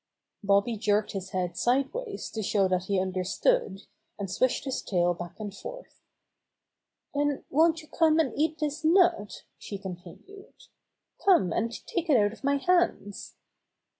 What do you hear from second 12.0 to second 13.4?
it out of my hands."